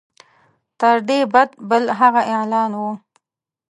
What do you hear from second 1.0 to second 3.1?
دې بد بل هغه اعلان وو.